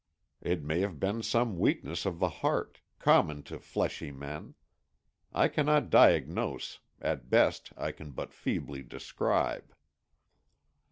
It 0.41 0.63
may 0.63 0.79
have 0.79 0.99
been 0.99 1.21
some 1.21 1.59
weakness 1.59 2.07
of 2.07 2.17
the 2.17 2.27
heart, 2.41 2.79
common 2.97 3.43
to 3.43 3.59
fleshy 3.59 4.11
men. 4.11 4.55
I 5.31 5.47
cannot 5.47 5.91
diagnose, 5.91 6.79
at 6.99 7.29
best 7.29 7.71
I 7.77 7.91
can 7.91 8.09
but 8.09 8.33
feebly 8.33 8.81
describe. 8.81 9.75